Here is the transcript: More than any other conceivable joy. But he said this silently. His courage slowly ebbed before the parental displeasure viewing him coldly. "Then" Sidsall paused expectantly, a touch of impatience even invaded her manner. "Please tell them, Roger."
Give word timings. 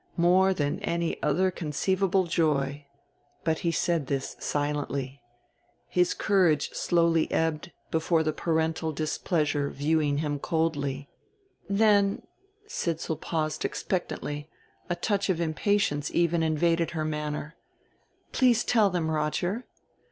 More 0.17 0.51
than 0.51 0.79
any 0.79 1.21
other 1.21 1.51
conceivable 1.51 2.23
joy. 2.25 2.87
But 3.43 3.59
he 3.59 3.69
said 3.71 4.07
this 4.07 4.35
silently. 4.39 5.21
His 5.87 6.15
courage 6.15 6.71
slowly 6.71 7.31
ebbed 7.31 7.71
before 7.91 8.23
the 8.23 8.33
parental 8.33 8.91
displeasure 8.93 9.69
viewing 9.69 10.17
him 10.17 10.39
coldly. 10.39 11.07
"Then" 11.69 12.23
Sidsall 12.67 13.17
paused 13.21 13.63
expectantly, 13.63 14.49
a 14.89 14.95
touch 14.95 15.29
of 15.29 15.39
impatience 15.39 16.09
even 16.15 16.41
invaded 16.41 16.91
her 16.97 17.05
manner. 17.05 17.55
"Please 18.31 18.63
tell 18.63 18.89
them, 18.89 19.11
Roger." 19.11 19.67